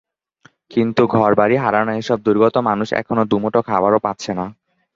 কিন্তু 0.71 1.01
ঘরবাড়ি 1.15 1.55
হারানো 1.57 1.91
এসব 1.93 2.17
দুর্গত 2.25 2.55
মানুষ 2.69 2.87
এখন 3.01 3.17
দুমুঠো 3.31 3.61
খাবারও 3.69 4.03
পাচ্ছে 4.05 4.31
না। 4.39 4.45